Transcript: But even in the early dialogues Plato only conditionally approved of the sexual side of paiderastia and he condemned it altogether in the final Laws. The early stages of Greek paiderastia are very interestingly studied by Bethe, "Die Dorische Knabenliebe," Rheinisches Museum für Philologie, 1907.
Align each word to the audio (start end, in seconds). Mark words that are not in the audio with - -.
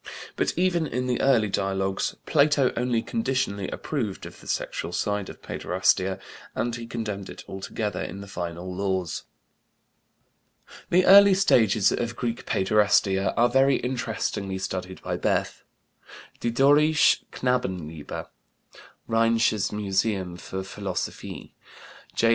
But 0.35 0.57
even 0.57 0.87
in 0.87 1.05
the 1.05 1.21
early 1.21 1.47
dialogues 1.47 2.15
Plato 2.25 2.73
only 2.75 3.03
conditionally 3.03 3.69
approved 3.69 4.25
of 4.25 4.41
the 4.41 4.47
sexual 4.47 4.91
side 4.91 5.29
of 5.29 5.43
paiderastia 5.43 6.19
and 6.55 6.73
he 6.75 6.87
condemned 6.87 7.29
it 7.29 7.43
altogether 7.47 8.01
in 8.01 8.19
the 8.19 8.25
final 8.27 8.73
Laws. 8.73 9.25
The 10.89 11.05
early 11.05 11.35
stages 11.35 11.91
of 11.91 12.15
Greek 12.15 12.47
paiderastia 12.47 13.35
are 13.37 13.47
very 13.47 13.75
interestingly 13.75 14.57
studied 14.57 15.03
by 15.03 15.17
Bethe, 15.17 15.63
"Die 16.39 16.49
Dorische 16.49 17.23
Knabenliebe," 17.31 18.27
Rheinisches 19.07 19.71
Museum 19.71 20.35
für 20.35 20.65
Philologie, 20.65 21.53
1907. 22.15 22.29